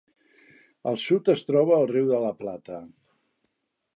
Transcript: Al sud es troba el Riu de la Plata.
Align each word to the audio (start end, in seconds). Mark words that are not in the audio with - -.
Al 0.91 0.97
sud 1.01 1.29
es 1.33 1.43
troba 1.51 1.77
el 1.83 1.85
Riu 1.93 2.09
de 2.13 2.21
la 2.25 2.33
Plata. 2.41 2.83